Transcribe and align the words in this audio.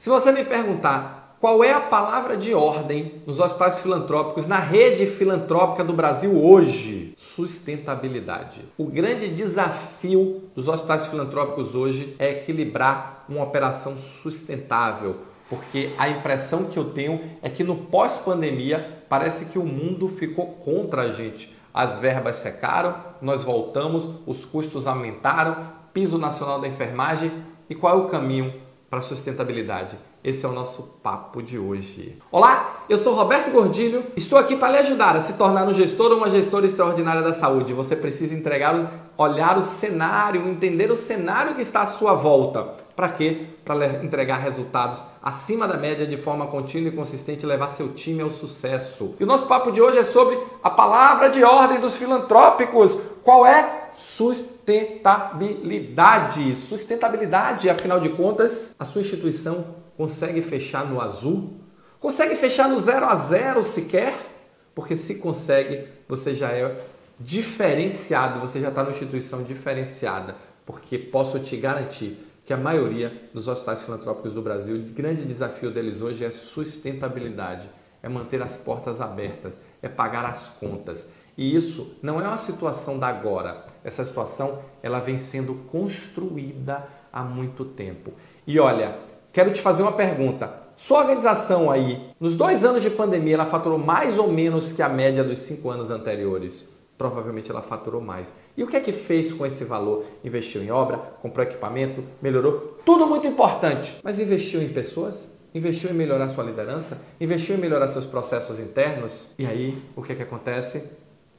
Se 0.00 0.08
você 0.08 0.32
me 0.32 0.42
perguntar 0.46 1.36
qual 1.38 1.62
é 1.62 1.74
a 1.74 1.80
palavra 1.80 2.34
de 2.34 2.54
ordem 2.54 3.20
nos 3.26 3.38
hospitais 3.38 3.80
filantrópicos, 3.80 4.46
na 4.46 4.58
rede 4.58 5.06
filantrópica 5.06 5.84
do 5.84 5.92
Brasil 5.92 6.42
hoje, 6.42 7.14
sustentabilidade. 7.18 8.62
O 8.78 8.86
grande 8.86 9.28
desafio 9.28 10.44
dos 10.54 10.68
hospitais 10.68 11.06
filantrópicos 11.06 11.74
hoje 11.74 12.16
é 12.18 12.30
equilibrar 12.30 13.26
uma 13.28 13.44
operação 13.44 13.94
sustentável, 14.22 15.16
porque 15.50 15.92
a 15.98 16.08
impressão 16.08 16.64
que 16.64 16.78
eu 16.78 16.86
tenho 16.92 17.20
é 17.42 17.50
que 17.50 17.62
no 17.62 17.76
pós-pandemia 17.76 19.04
parece 19.06 19.44
que 19.44 19.58
o 19.58 19.66
mundo 19.66 20.08
ficou 20.08 20.46
contra 20.64 21.02
a 21.02 21.12
gente. 21.12 21.54
As 21.74 21.98
verbas 21.98 22.36
secaram, 22.36 22.94
nós 23.20 23.44
voltamos, 23.44 24.08
os 24.26 24.46
custos 24.46 24.86
aumentaram, 24.86 25.74
piso 25.92 26.16
nacional 26.16 26.58
da 26.58 26.66
enfermagem 26.66 27.30
e 27.68 27.74
qual 27.74 27.98
é 27.98 28.02
o 28.02 28.08
caminho 28.08 28.69
para 28.90 29.00
sustentabilidade? 29.00 29.96
Esse 30.22 30.44
é 30.44 30.48
o 30.48 30.52
nosso 30.52 30.82
papo 31.00 31.40
de 31.40 31.56
hoje. 31.56 32.18
Olá, 32.30 32.84
eu 32.88 32.98
sou 32.98 33.14
Roberto 33.14 33.52
Gordilho, 33.52 34.04
estou 34.16 34.36
aqui 34.36 34.56
para 34.56 34.72
lhe 34.72 34.78
ajudar 34.78 35.14
a 35.14 35.20
se 35.20 35.34
tornar 35.34 35.64
um 35.64 35.72
gestor 35.72 36.10
ou 36.10 36.18
uma 36.18 36.28
gestora 36.28 36.66
extraordinária 36.66 37.22
da 37.22 37.32
saúde. 37.32 37.72
Você 37.72 37.94
precisa 37.94 38.34
entregar, 38.34 39.12
olhar 39.16 39.56
o 39.56 39.62
cenário, 39.62 40.48
entender 40.48 40.90
o 40.90 40.96
cenário 40.96 41.54
que 41.54 41.62
está 41.62 41.82
à 41.82 41.86
sua 41.86 42.14
volta. 42.14 42.74
Para 42.96 43.08
quê? 43.10 43.46
Para 43.64 44.02
entregar 44.04 44.38
resultados 44.38 45.00
acima 45.22 45.68
da 45.68 45.76
média 45.76 46.04
de 46.04 46.16
forma 46.16 46.48
contínua 46.48 46.88
e 46.88 46.96
consistente 46.96 47.44
e 47.44 47.48
levar 47.48 47.70
seu 47.70 47.90
time 47.90 48.22
ao 48.22 48.30
sucesso. 48.30 49.14
E 49.20 49.24
o 49.24 49.26
nosso 49.26 49.46
papo 49.46 49.70
de 49.70 49.80
hoje 49.80 49.98
é 49.98 50.04
sobre 50.04 50.36
a 50.62 50.68
palavra 50.68 51.30
de 51.30 51.44
ordem 51.44 51.78
dos 51.78 51.96
filantrópicos. 51.96 52.98
Qual 53.22 53.46
é? 53.46 53.79
Sustentabilidade. 54.00 56.54
Sustentabilidade, 56.54 57.68
afinal 57.68 58.00
de 58.00 58.08
contas, 58.10 58.74
a 58.78 58.84
sua 58.84 59.00
instituição 59.02 59.74
consegue 59.96 60.42
fechar 60.42 60.86
no 60.86 61.00
azul? 61.00 61.54
Consegue 61.98 62.34
fechar 62.34 62.68
no 62.68 62.78
zero 62.78 63.06
a 63.06 63.16
zero 63.16 63.62
sequer? 63.62 64.14
Porque 64.74 64.96
se 64.96 65.16
consegue, 65.16 65.86
você 66.08 66.34
já 66.34 66.50
é 66.50 66.86
diferenciado, 67.18 68.40
você 68.40 68.58
já 68.60 68.70
está 68.70 68.82
numa 68.82 68.92
instituição 68.92 69.42
diferenciada. 69.42 70.36
Porque 70.64 70.96
posso 70.96 71.38
te 71.38 71.54
garantir 71.56 72.16
que 72.46 72.54
a 72.54 72.56
maioria 72.56 73.28
dos 73.34 73.48
hospitais 73.48 73.84
filantrópicos 73.84 74.32
do 74.32 74.40
Brasil, 74.40 74.76
o 74.76 74.92
grande 74.92 75.24
desafio 75.24 75.70
deles 75.70 76.00
hoje 76.00 76.24
é 76.24 76.30
sustentabilidade, 76.30 77.68
é 78.02 78.08
manter 78.08 78.40
as 78.42 78.56
portas 78.56 79.00
abertas, 79.00 79.58
é 79.82 79.88
pagar 79.88 80.24
as 80.24 80.46
contas. 80.58 81.06
E 81.40 81.54
isso 81.56 81.96
não 82.02 82.20
é 82.20 82.28
uma 82.28 82.36
situação 82.36 82.98
da 82.98 83.06
agora. 83.06 83.64
Essa 83.82 84.04
situação 84.04 84.58
ela 84.82 85.00
vem 85.00 85.16
sendo 85.16 85.54
construída 85.72 86.86
há 87.10 87.22
muito 87.22 87.64
tempo. 87.64 88.12
E 88.46 88.60
olha, 88.60 88.98
quero 89.32 89.50
te 89.50 89.58
fazer 89.58 89.80
uma 89.80 89.92
pergunta. 89.92 90.52
Sua 90.76 90.98
organização 90.98 91.70
aí, 91.70 92.10
nos 92.20 92.34
dois 92.34 92.62
anos 92.62 92.82
de 92.82 92.90
pandemia, 92.90 93.36
ela 93.36 93.46
faturou 93.46 93.78
mais 93.78 94.18
ou 94.18 94.30
menos 94.30 94.70
que 94.70 94.82
a 94.82 94.88
média 94.90 95.24
dos 95.24 95.38
cinco 95.38 95.70
anos 95.70 95.90
anteriores? 95.90 96.68
Provavelmente 96.98 97.50
ela 97.50 97.62
faturou 97.62 98.02
mais. 98.02 98.34
E 98.54 98.62
o 98.62 98.66
que 98.66 98.76
é 98.76 98.80
que 98.80 98.92
fez 98.92 99.32
com 99.32 99.46
esse 99.46 99.64
valor? 99.64 100.04
Investiu 100.22 100.62
em 100.62 100.70
obra, 100.70 100.98
comprou 101.22 101.42
equipamento, 101.42 102.04
melhorou? 102.20 102.78
Tudo 102.84 103.06
muito 103.06 103.26
importante. 103.26 103.98
Mas 104.04 104.20
investiu 104.20 104.60
em 104.60 104.68
pessoas? 104.68 105.26
Investiu 105.54 105.88
em 105.88 105.94
melhorar 105.94 106.28
sua 106.28 106.44
liderança? 106.44 106.98
Investiu 107.18 107.54
em 107.54 107.58
melhorar 107.58 107.88
seus 107.88 108.04
processos 108.04 108.60
internos? 108.60 109.34
E 109.38 109.46
aí, 109.46 109.82
o 109.96 110.02
que 110.02 110.12
é 110.12 110.14
que 110.14 110.22
acontece? 110.22 110.84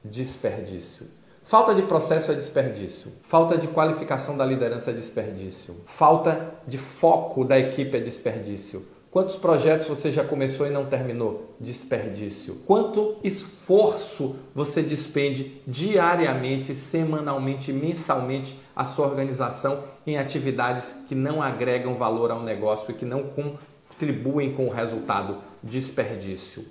Desperdício. 0.03 1.07
Falta 1.44 1.75
de 1.75 1.83
processo 1.83 2.31
é 2.31 2.35
desperdício. 2.35 3.11
Falta 3.23 3.57
de 3.57 3.67
qualificação 3.67 4.38
da 4.38 4.45
liderança 4.45 4.91
é 4.91 4.94
desperdício. 4.94 5.75
Falta 5.85 6.55
de 6.67 6.77
foco 6.77 7.44
da 7.44 7.59
equipe 7.59 7.97
é 7.97 7.99
desperdício. 7.99 8.85
Quantos 9.11 9.35
projetos 9.35 9.88
você 9.88 10.09
já 10.09 10.23
começou 10.23 10.66
e 10.66 10.69
não 10.69 10.85
terminou? 10.85 11.53
Desperdício. 11.59 12.55
Quanto 12.66 13.17
esforço 13.22 14.38
você 14.55 14.81
despende 14.81 15.61
diariamente, 15.67 16.73
semanalmente, 16.73 17.73
mensalmente 17.73 18.57
a 18.73 18.85
sua 18.85 19.07
organização 19.07 19.84
em 20.07 20.17
atividades 20.17 20.95
que 21.09 21.13
não 21.13 21.44
agregam 21.44 21.95
valor 21.95 22.31
ao 22.31 22.41
negócio 22.41 22.91
e 22.91 22.94
que 22.94 23.03
não 23.03 23.23
contribuem 23.23 24.53
com 24.53 24.67
o 24.67 24.72
resultado? 24.72 25.40
Desperdício. 25.61 26.63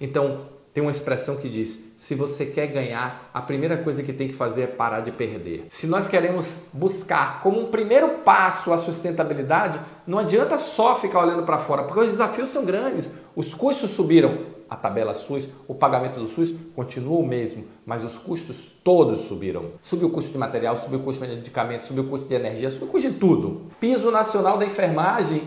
Então, 0.00 0.46
tem 0.72 0.80
uma 0.80 0.92
expressão 0.92 1.34
que 1.34 1.48
diz: 1.48 1.80
se 1.98 2.14
você 2.14 2.46
quer 2.46 2.68
ganhar, 2.68 3.28
a 3.34 3.42
primeira 3.42 3.76
coisa 3.76 4.04
que 4.04 4.12
tem 4.12 4.28
que 4.28 4.34
fazer 4.34 4.62
é 4.62 4.66
parar 4.68 5.00
de 5.00 5.10
perder. 5.10 5.66
Se 5.68 5.84
nós 5.84 6.06
queremos 6.06 6.58
buscar 6.72 7.42
como 7.42 7.60
um 7.60 7.72
primeiro 7.72 8.20
passo 8.20 8.72
a 8.72 8.78
sustentabilidade, 8.78 9.80
não 10.06 10.18
adianta 10.18 10.58
só 10.58 10.94
ficar 10.94 11.24
olhando 11.24 11.42
para 11.42 11.58
fora, 11.58 11.82
porque 11.82 12.04
os 12.04 12.10
desafios 12.10 12.50
são 12.50 12.64
grandes. 12.64 13.12
Os 13.34 13.52
custos 13.52 13.90
subiram, 13.90 14.46
a 14.70 14.76
tabela 14.76 15.12
SUS, 15.12 15.48
o 15.66 15.74
pagamento 15.74 16.20
do 16.20 16.28
SUS 16.28 16.54
continua 16.76 17.18
o 17.18 17.26
mesmo, 17.26 17.64
mas 17.84 18.04
os 18.04 18.16
custos 18.16 18.70
todos 18.84 19.20
subiram. 19.20 19.72
Subiu 19.82 20.06
o 20.06 20.10
custo 20.10 20.30
de 20.30 20.38
material, 20.38 20.76
subiu 20.76 21.00
o 21.00 21.02
custo 21.02 21.26
de 21.26 21.34
medicamento, 21.34 21.86
subiu 21.86 22.04
o 22.04 22.08
custo 22.08 22.28
de 22.28 22.34
energia, 22.34 22.70
subiu 22.70 22.86
o 22.86 22.90
custo 22.90 23.10
de 23.10 23.18
tudo. 23.18 23.62
Piso 23.80 24.10
nacional 24.12 24.56
da 24.56 24.64
enfermagem, 24.64 25.42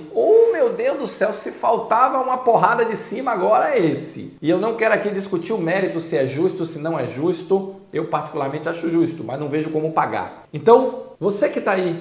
meu 0.61 0.69
Deus 0.69 0.99
do 0.99 1.07
céu, 1.07 1.33
se 1.33 1.51
faltava 1.51 2.19
uma 2.19 2.37
porrada 2.37 2.85
de 2.85 2.95
cima, 2.95 3.31
agora 3.31 3.75
é 3.75 3.83
esse. 3.83 4.37
E 4.39 4.47
eu 4.47 4.59
não 4.59 4.75
quero 4.75 4.93
aqui 4.93 5.09
discutir 5.09 5.53
o 5.53 5.57
mérito 5.57 5.99
se 5.99 6.15
é 6.15 6.27
justo, 6.27 6.67
se 6.67 6.77
não 6.77 6.99
é 6.99 7.07
justo. 7.07 7.77
Eu 7.91 8.05
particularmente 8.05 8.69
acho 8.69 8.87
justo, 8.87 9.23
mas 9.23 9.39
não 9.39 9.49
vejo 9.49 9.71
como 9.71 9.91
pagar. 9.91 10.43
Então, 10.53 11.13
você 11.19 11.49
que 11.49 11.57
está 11.57 11.71
aí 11.71 11.99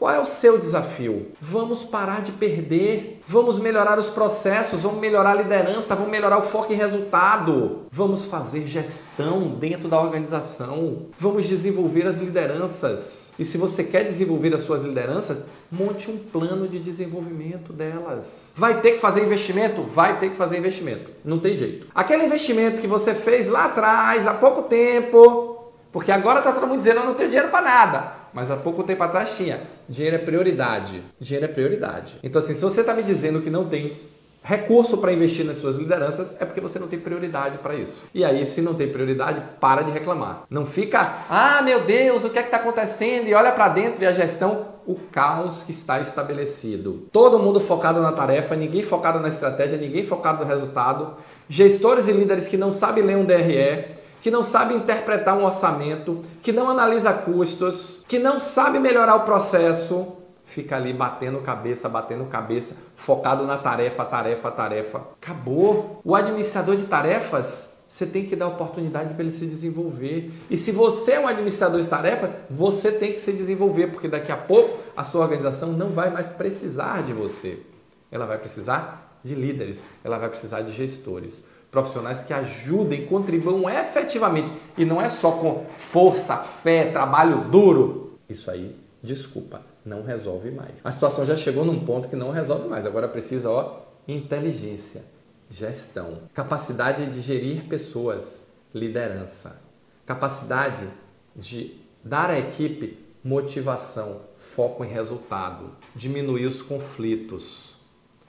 qual 0.00 0.14
é 0.14 0.18
o 0.18 0.24
seu 0.24 0.56
desafio? 0.56 1.26
Vamos 1.38 1.84
parar 1.84 2.22
de 2.22 2.32
perder, 2.32 3.20
vamos 3.26 3.58
melhorar 3.58 3.98
os 3.98 4.08
processos, 4.08 4.80
vamos 4.80 4.98
melhorar 4.98 5.32
a 5.32 5.42
liderança, 5.42 5.94
vamos 5.94 6.10
melhorar 6.10 6.38
o 6.38 6.42
foco 6.42 6.72
em 6.72 6.76
resultado, 6.76 7.80
vamos 7.90 8.24
fazer 8.24 8.66
gestão 8.66 9.50
dentro 9.60 9.90
da 9.90 10.00
organização, 10.00 11.08
vamos 11.18 11.44
desenvolver 11.44 12.06
as 12.06 12.16
lideranças. 12.16 13.19
E 13.40 13.44
se 13.44 13.56
você 13.56 13.82
quer 13.82 14.04
desenvolver 14.04 14.54
as 14.54 14.60
suas 14.60 14.84
lideranças, 14.84 15.46
monte 15.72 16.10
um 16.10 16.18
plano 16.18 16.68
de 16.68 16.78
desenvolvimento 16.78 17.72
delas. 17.72 18.52
Vai 18.54 18.82
ter 18.82 18.92
que 18.92 18.98
fazer 18.98 19.24
investimento? 19.24 19.82
Vai 19.82 20.20
ter 20.20 20.28
que 20.28 20.36
fazer 20.36 20.58
investimento. 20.58 21.10
Não 21.24 21.38
tem 21.38 21.56
jeito. 21.56 21.86
Aquele 21.94 22.26
investimento 22.26 22.82
que 22.82 22.86
você 22.86 23.14
fez 23.14 23.48
lá 23.48 23.64
atrás, 23.64 24.26
há 24.26 24.34
pouco 24.34 24.64
tempo, 24.64 25.72
porque 25.90 26.12
agora 26.12 26.40
está 26.40 26.52
todo 26.52 26.66
mundo 26.66 26.80
dizendo 26.80 27.00
eu 27.00 27.06
não 27.06 27.14
tenho 27.14 27.30
dinheiro 27.30 27.50
para 27.50 27.62
nada 27.62 28.20
mas 28.32 28.50
há 28.50 28.56
pouco 28.56 28.84
tempo 28.84 29.02
atrás 29.02 29.36
tinha. 29.36 29.60
Dinheiro 29.88 30.16
é 30.16 30.18
prioridade. 30.20 31.02
Dinheiro 31.18 31.46
é 31.46 31.48
prioridade. 31.48 32.18
Então, 32.22 32.40
assim, 32.40 32.54
se 32.54 32.62
você 32.62 32.80
está 32.80 32.94
me 32.94 33.02
dizendo 33.02 33.40
que 33.42 33.50
não 33.50 33.68
tem 33.68 33.98
recurso 34.42 34.98
para 34.98 35.12
investir 35.12 35.44
nas 35.44 35.56
suas 35.56 35.76
lideranças, 35.76 36.34
é 36.40 36.44
porque 36.44 36.60
você 36.60 36.78
não 36.78 36.88
tem 36.88 36.98
prioridade 36.98 37.58
para 37.58 37.74
isso. 37.74 38.04
E 38.14 38.24
aí, 38.24 38.44
se 38.46 38.60
não 38.60 38.74
tem 38.74 38.88
prioridade, 38.88 39.42
para 39.60 39.82
de 39.82 39.90
reclamar. 39.90 40.44
Não 40.48 40.64
fica, 40.64 41.24
ah, 41.28 41.60
meu 41.62 41.82
Deus, 41.84 42.24
o 42.24 42.30
que 42.30 42.38
é 42.38 42.42
que 42.42 42.48
está 42.48 42.56
acontecendo? 42.56 43.28
E 43.28 43.34
olha 43.34 43.52
para 43.52 43.68
dentro 43.68 44.02
e 44.02 44.06
a 44.06 44.12
gestão, 44.12 44.66
o 44.86 44.94
caos 45.12 45.62
que 45.62 45.72
está 45.72 46.00
estabelecido. 46.00 47.06
Todo 47.12 47.38
mundo 47.38 47.60
focado 47.60 48.00
na 48.00 48.12
tarefa, 48.12 48.56
ninguém 48.56 48.82
focado 48.82 49.20
na 49.20 49.28
estratégia, 49.28 49.78
ninguém 49.78 50.02
focado 50.02 50.42
no 50.42 50.50
resultado. 50.50 51.14
Gestores 51.48 52.08
e 52.08 52.12
líderes 52.12 52.48
que 52.48 52.56
não 52.56 52.70
sabem 52.70 53.04
ler 53.04 53.16
um 53.16 53.24
DRE, 53.24 54.00
que 54.22 54.30
não 54.30 54.42
sabe 54.42 54.74
interpretar 54.74 55.36
um 55.36 55.44
orçamento, 55.44 56.24
que 56.42 56.52
não 56.52 56.68
analisa 56.68 57.12
custos, 57.12 58.04
que 58.08 58.18
não 58.18 58.38
sabe 58.38 58.78
melhorar 58.78 59.16
o 59.16 59.20
processo, 59.20 60.08
fica 60.50 60.76
ali 60.76 60.92
batendo 60.92 61.38
cabeça, 61.40 61.88
batendo 61.88 62.24
cabeça, 62.26 62.76
focado 62.94 63.44
na 63.44 63.56
tarefa, 63.56 64.04
tarefa, 64.04 64.50
tarefa. 64.50 64.98
Acabou. 65.20 66.00
O 66.04 66.14
administrador 66.14 66.76
de 66.76 66.84
tarefas, 66.84 67.76
você 67.86 68.04
tem 68.04 68.26
que 68.26 68.34
dar 68.34 68.48
oportunidade 68.48 69.14
para 69.14 69.22
ele 69.22 69.30
se 69.30 69.46
desenvolver. 69.46 70.30
E 70.50 70.56
se 70.56 70.72
você 70.72 71.12
é 71.12 71.20
um 71.20 71.28
administrador 71.28 71.80
de 71.80 71.88
tarefas, 71.88 72.30
você 72.50 72.90
tem 72.90 73.12
que 73.12 73.20
se 73.20 73.32
desenvolver, 73.32 73.88
porque 73.88 74.08
daqui 74.08 74.32
a 74.32 74.36
pouco 74.36 74.78
a 74.96 75.04
sua 75.04 75.22
organização 75.22 75.72
não 75.72 75.90
vai 75.90 76.10
mais 76.10 76.30
precisar 76.30 77.02
de 77.04 77.12
você. 77.12 77.62
Ela 78.10 78.26
vai 78.26 78.38
precisar 78.38 79.20
de 79.22 79.34
líderes, 79.34 79.80
ela 80.02 80.18
vai 80.18 80.28
precisar 80.28 80.62
de 80.62 80.72
gestores 80.72 81.44
profissionais 81.70 82.22
que 82.22 82.32
ajudem, 82.32 83.06
contribuam 83.06 83.70
efetivamente 83.70 84.50
e 84.76 84.84
não 84.84 85.00
é 85.00 85.08
só 85.08 85.30
com 85.30 85.66
força, 85.76 86.36
fé, 86.36 86.90
trabalho 86.90 87.44
duro. 87.44 88.18
Isso 88.28 88.50
aí, 88.50 88.76
desculpa, 89.02 89.62
não 89.84 90.02
resolve 90.02 90.50
mais. 90.50 90.80
A 90.84 90.90
situação 90.90 91.24
já 91.24 91.36
chegou 91.36 91.64
num 91.64 91.84
ponto 91.84 92.08
que 92.08 92.16
não 92.16 92.30
resolve 92.30 92.68
mais. 92.68 92.86
Agora 92.86 93.08
precisa, 93.08 93.50
ó, 93.50 93.80
inteligência, 94.06 95.04
gestão, 95.48 96.22
capacidade 96.34 97.06
de 97.06 97.20
gerir 97.20 97.64
pessoas, 97.64 98.46
liderança, 98.74 99.60
capacidade 100.06 100.88
de 101.34 101.78
dar 102.04 102.30
à 102.30 102.38
equipe 102.38 102.98
motivação, 103.22 104.22
foco 104.36 104.84
em 104.84 104.88
resultado, 104.88 105.72
diminuir 105.94 106.46
os 106.46 106.62
conflitos, 106.62 107.74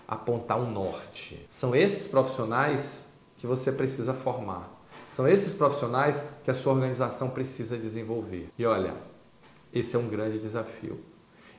apontar 0.08 0.60
um 0.60 0.70
norte. 0.70 1.46
São 1.50 1.74
esses 1.74 2.08
profissionais 2.08 3.08
que 3.38 3.48
você 3.48 3.72
precisa 3.72 4.14
formar. 4.14 4.70
São 5.08 5.28
esses 5.28 5.54
profissionais 5.54 6.22
que 6.44 6.52
a 6.52 6.54
sua 6.54 6.74
organização 6.74 7.30
precisa 7.30 7.78
desenvolver. 7.78 8.50
E 8.58 8.66
olha, 8.66 8.94
esse 9.74 9.96
é 9.96 10.00
um 10.00 10.08
grande 10.08 10.40
desafio. 10.40 11.00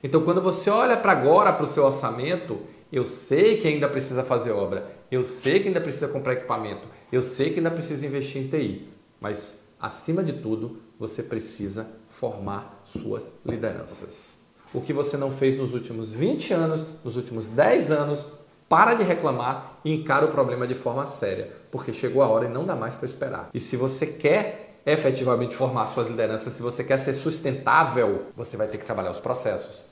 Então, 0.03 0.23
quando 0.23 0.43
você 0.43 0.69
olha 0.69 0.97
para 0.97 1.13
agora 1.13 1.53
para 1.53 1.65
o 1.65 1.69
seu 1.69 1.85
orçamento, 1.85 2.61
Eu 2.93 3.07
sei 3.07 3.57
que 3.57 3.67
ainda 3.67 3.89
precisa 3.89 4.23
fazer 4.23 4.51
obra, 4.51 4.87
eu 5.11 5.25
sei 5.25 5.61
que 5.61 5.69
ainda 5.69 5.81
precisa 5.81 6.09
comprar 6.09 6.35
equipamento, 6.35 6.87
eu 7.11 7.23
sei 7.23 7.49
que 7.49 7.57
ainda 7.57 7.71
precisa 7.71 8.05
investir 8.07 8.43
em 8.43 8.49
TI, 8.49 8.87
mas 9.19 9.57
acima 9.81 10.23
de 10.23 10.35
tudo, 10.35 10.77
você 10.99 11.23
precisa 11.23 11.87
formar 12.07 12.83
suas 12.85 13.27
lideranças. 13.47 14.37
O 14.75 14.83
que 14.83 14.93
você 14.93 15.17
não 15.17 15.33
fez 15.33 15.57
nos 15.57 15.73
últimos 15.73 16.13
20 16.13 16.53
anos, 16.53 16.85
nos 17.03 17.17
últimos 17.17 17.49
10 17.49 17.91
anos, 17.91 18.27
para 18.69 18.93
de 18.93 19.05
reclamar 19.05 19.81
e 19.85 19.93
encara 19.93 20.27
o 20.27 20.31
problema 20.31 20.67
de 20.67 20.75
forma 20.75 21.07
séria, 21.07 21.51
porque 21.71 21.95
chegou 21.95 22.23
a 22.23 22.29
hora 22.29 22.45
e 22.45 22.49
não 22.49 22.67
dá 22.67 22.77
mais 22.77 22.95
para 22.95 23.07
esperar. 23.07 23.49
E 23.55 23.61
se 23.61 23.75
você 23.75 24.07
quer 24.07 24.62
efetivamente 24.85 25.55
formar 25.55 25.87
suas 25.87 26.09
lideranças, 26.09 26.53
se 26.53 26.63
você 26.63 26.83
quer 26.83 26.99
ser 26.99 27.13
sustentável, 27.13 28.27
você 28.35 28.57
vai 28.57 28.67
ter 28.67 28.79
que 28.79 28.85
trabalhar 28.85 29.11
os 29.11 29.21
processos, 29.21 29.85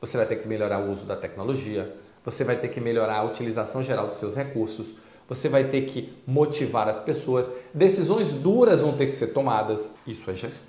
você 0.00 0.16
vai 0.16 0.26
ter 0.26 0.36
que 0.36 0.48
melhorar 0.48 0.78
o 0.80 0.90
uso 0.90 1.04
da 1.04 1.16
tecnologia, 1.16 1.94
você 2.24 2.44
vai 2.44 2.56
ter 2.56 2.68
que 2.68 2.80
melhorar 2.80 3.18
a 3.18 3.24
utilização 3.24 3.82
geral 3.82 4.06
dos 4.06 4.16
seus 4.16 4.34
recursos, 4.34 4.94
você 5.28 5.48
vai 5.48 5.64
ter 5.64 5.82
que 5.82 6.16
motivar 6.26 6.88
as 6.88 6.98
pessoas, 7.00 7.46
decisões 7.74 8.32
duras 8.32 8.80
vão 8.80 8.96
ter 8.96 9.06
que 9.06 9.12
ser 9.12 9.28
tomadas. 9.28 9.92
Isso 10.06 10.30
é 10.30 10.34
gestão. 10.34 10.68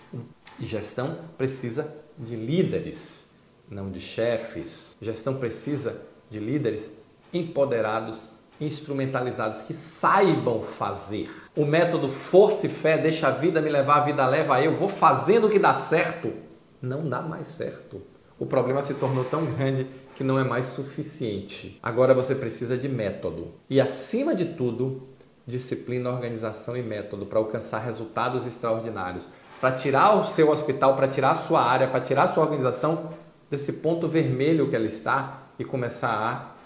E 0.60 0.66
gestão 0.66 1.18
precisa 1.38 1.88
de 2.18 2.36
líderes, 2.36 3.26
não 3.70 3.90
de 3.90 4.02
chefes. 4.02 4.98
Gestão 5.02 5.36
precisa 5.36 6.02
de 6.30 6.40
líderes 6.40 6.92
empoderados, 7.34 8.26
instrumentalizados, 8.60 9.62
que 9.62 9.74
saibam 9.74 10.62
fazer. 10.62 11.30
O 11.56 11.66
método 11.66 12.10
força 12.10 12.66
e 12.66 12.70
fé, 12.70 12.98
deixa 12.98 13.28
a 13.28 13.32
vida 13.32 13.62
me 13.62 13.70
levar, 13.70 13.98
a 13.98 14.06
vida 14.06 14.26
leva 14.26 14.62
eu, 14.62 14.74
vou 14.74 14.90
fazendo 14.90 15.48
o 15.48 15.50
que 15.50 15.60
dá 15.60 15.74
certo, 15.74 16.34
não 16.82 17.08
dá 17.08 17.22
mais 17.22 17.48
certo. 17.48 18.02
O 18.38 18.46
problema 18.46 18.82
se 18.82 18.94
tornou 18.94 19.26
tão 19.26 19.46
grande 19.46 19.88
que 20.16 20.24
não 20.24 20.40
é 20.40 20.44
mais 20.44 20.68
suficiente. 20.68 21.78
Agora 21.84 22.14
você 22.14 22.34
precisa 22.34 22.78
de 22.78 22.88
método. 22.88 23.54
E 23.70 23.82
acima 23.82 24.34
de 24.34 24.46
tudo, 24.46 25.10
disciplina, 25.46 26.10
organização 26.10 26.78
e 26.78 26.82
método 26.82 27.26
para 27.26 27.40
alcançar 27.40 27.80
resultados 27.80 28.46
extraordinários, 28.46 29.28
para 29.60 29.74
tirar 29.74 30.16
o 30.16 30.26
seu 30.26 30.50
hospital, 30.50 30.96
para 30.96 31.08
tirar 31.08 31.32
a 31.32 31.36
sua 31.36 31.62
área, 31.62 31.88
para 31.88 32.00
tirar 32.00 32.24
a 32.24 32.28
sua 32.28 32.44
organização 32.44 33.12
desse 33.50 33.74
ponto 33.74 34.08
vermelho 34.08 34.70
que 34.70 34.76
ela 34.76 34.86
está 34.86 35.44
e 35.58 35.66
começar 35.66 36.10
a 36.10 36.59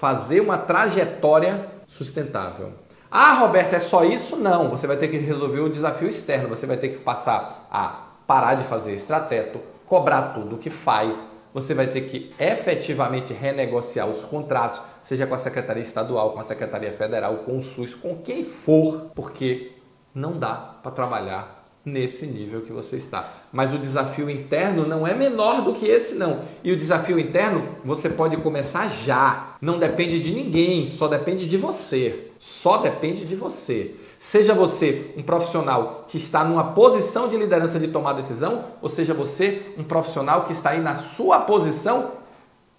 fazer 0.00 0.40
uma 0.40 0.56
trajetória 0.56 1.66
sustentável. 1.86 2.72
Ah, 3.10 3.34
Roberto, 3.34 3.74
é 3.74 3.78
só 3.78 4.02
isso? 4.02 4.34
Não. 4.34 4.70
Você 4.70 4.86
vai 4.86 4.96
ter 4.96 5.08
que 5.08 5.18
resolver 5.18 5.60
o 5.60 5.68
desafio 5.68 6.08
externo. 6.08 6.48
Você 6.48 6.64
vai 6.64 6.78
ter 6.78 6.88
que 6.88 7.00
passar 7.00 7.68
a 7.70 8.06
parar 8.26 8.54
de 8.54 8.64
fazer 8.64 8.94
extrateto, 8.94 9.60
cobrar 9.84 10.32
tudo 10.32 10.56
o 10.56 10.58
que 10.58 10.70
faz. 10.70 11.28
Você 11.52 11.74
vai 11.74 11.88
ter 11.88 12.02
que 12.02 12.34
efetivamente 12.38 13.34
renegociar 13.34 14.08
os 14.08 14.24
contratos, 14.24 14.80
seja 15.02 15.26
com 15.26 15.34
a 15.34 15.38
Secretaria 15.38 15.82
Estadual, 15.82 16.30
com 16.30 16.40
a 16.40 16.44
Secretaria 16.44 16.92
Federal, 16.92 17.34
com 17.38 17.58
o 17.58 17.62
SUS, 17.62 17.94
com 17.94 18.16
quem 18.16 18.42
for, 18.42 19.10
porque 19.14 19.72
não 20.14 20.38
dá 20.38 20.54
para 20.82 20.92
trabalhar 20.92 21.59
nesse 21.84 22.26
nível 22.26 22.60
que 22.62 22.72
você 22.72 22.96
está. 22.96 23.32
Mas 23.52 23.72
o 23.72 23.78
desafio 23.78 24.28
interno 24.28 24.86
não 24.86 25.06
é 25.06 25.14
menor 25.14 25.62
do 25.62 25.74
que 25.74 25.86
esse 25.86 26.14
não. 26.14 26.44
E 26.62 26.72
o 26.72 26.76
desafio 26.76 27.18
interno 27.18 27.76
você 27.84 28.08
pode 28.08 28.36
começar 28.38 28.88
já. 28.88 29.56
Não 29.60 29.78
depende 29.78 30.20
de 30.20 30.32
ninguém, 30.32 30.86
só 30.86 31.08
depende 31.08 31.46
de 31.46 31.56
você. 31.56 32.30
Só 32.38 32.78
depende 32.78 33.24
de 33.24 33.34
você. 33.34 33.94
Seja 34.18 34.54
você 34.54 35.12
um 35.16 35.22
profissional 35.22 36.04
que 36.08 36.18
está 36.18 36.44
numa 36.44 36.72
posição 36.72 37.28
de 37.28 37.36
liderança 37.36 37.78
de 37.78 37.88
tomar 37.88 38.12
decisão, 38.12 38.66
ou 38.82 38.88
seja 38.88 39.14
você 39.14 39.72
um 39.78 39.84
profissional 39.84 40.44
que 40.44 40.52
está 40.52 40.70
aí 40.70 40.80
na 40.80 40.94
sua 40.94 41.40
posição 41.40 42.12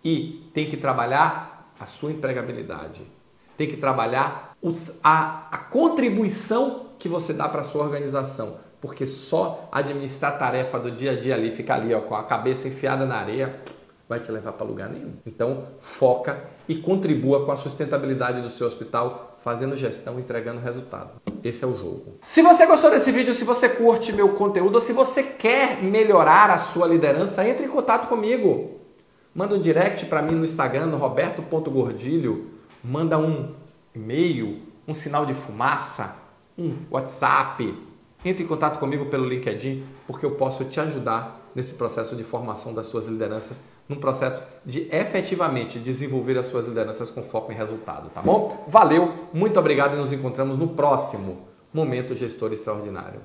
e 0.04 0.50
tem 0.54 0.70
que 0.70 0.78
trabalhar 0.78 1.74
a 1.80 1.86
sua 1.86 2.12
empregabilidade. 2.12 3.02
Tem 3.58 3.68
que 3.68 3.78
trabalhar 3.78 4.56
a, 5.04 5.48
a 5.52 5.58
contribuição 5.58 6.88
que 7.00 7.10
você 7.10 7.34
dá 7.34 7.50
para 7.50 7.62
a 7.62 7.64
sua 7.64 7.84
organização 7.84 8.58
porque 8.82 9.06
só 9.06 9.70
administrar 9.72 10.34
a 10.34 10.38
tarefa 10.38 10.80
do 10.80 10.90
dia 10.90 11.12
a 11.12 11.16
dia 11.20 11.36
ali, 11.36 11.52
ficar 11.52 11.76
ali 11.76 11.94
ó, 11.94 12.02
com 12.02 12.16
a 12.16 12.24
cabeça 12.24 12.68
enfiada 12.68 13.06
na 13.06 13.16
areia, 13.16 13.56
vai 14.10 14.20
te 14.20 14.30
levar 14.32 14.54
para 14.54 14.66
lugar 14.66 14.90
nenhum. 14.90 15.14
Então, 15.26 15.68
foca 15.80 16.44
e 16.68 16.76
contribua 16.76 17.46
com 17.46 17.52
a 17.52 17.56
sustentabilidade 17.56 18.42
do 18.42 18.50
seu 18.50 18.66
hospital, 18.66 19.38
fazendo 19.42 19.76
gestão, 19.76 20.20
entregando 20.20 20.60
resultado. 20.60 21.12
Esse 21.44 21.64
é 21.64 21.68
o 21.68 21.78
jogo. 21.78 22.18
Se 22.22 22.42
você 22.42 22.66
gostou 22.66 22.90
desse 22.90 23.12
vídeo, 23.12 23.34
se 23.34 23.46
você 23.46 23.70
curte 23.70 24.12
meu 24.12 24.34
conteúdo, 24.34 24.76
ou 24.76 24.82
se 24.82 24.92
você 24.92 25.24
quer 25.24 25.82
melhorar 25.82 26.50
a 26.50 26.58
sua 26.58 26.88
liderança, 26.88 27.48
entre 27.48 27.66
em 27.66 27.70
contato 27.70 28.08
comigo. 28.08 28.82
Manda 29.34 29.56
um 29.56 29.62
direct 29.62 30.08
para 30.08 30.22
mim 30.22 30.36
no 30.36 30.44
Instagram, 30.44 30.88
no 30.88 30.98
roberto.gordilho. 30.98 32.52
Manda 32.84 33.18
um 33.18 33.54
e-mail, 33.96 34.60
um 34.88 34.94
sinal 34.94 35.26
de 35.26 35.34
fumaça, 35.34 36.16
um 36.58 36.76
WhatsApp, 36.92 37.74
entre 38.24 38.44
em 38.44 38.48
contato 38.48 38.80
comigo 38.80 39.06
pelo 39.08 39.28
LinkedIn, 39.28 39.84
porque 40.08 40.26
eu 40.26 40.32
posso 40.32 40.66
te 40.66 40.80
ajudar 40.80 41.52
nesse 41.54 41.74
processo 41.74 42.16
de 42.16 42.24
formação 42.24 42.74
das 42.74 42.86
suas 42.86 43.08
lideranças, 43.08 43.58
num 43.90 43.98
processo 43.98 44.44
de 44.66 44.88
efetivamente 44.92 45.78
desenvolver 45.80 46.38
as 46.38 46.46
suas 46.46 46.66
lideranças 46.66 47.12
com 47.12 47.22
foco 47.22 47.52
em 47.52 47.56
resultado, 47.56 48.10
tá 48.10 48.22
bom? 48.22 48.64
Valeu, 48.68 49.28
muito 49.34 49.60
obrigado 49.60 49.96
e 49.96 49.98
nos 49.98 50.14
encontramos 50.14 50.58
no 50.58 50.70
próximo 50.70 51.40
Momento 51.74 52.16
Gestor 52.16 52.54
Extraordinário. 52.54 53.20